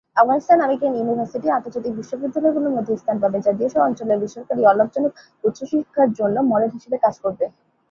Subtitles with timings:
[0.15, 5.11] Afghanistan American university আন্তর্জাতিক বিশ্ববিদ্যালয়গুলোর মধ্যে স্থান পাবে, যা দেশ ও অঞ্চলের বেসরকারী অ-লাভজনক
[5.43, 7.45] উচ্চশিক্ষার জন্য মডেল হিসেবে কাজ করবে।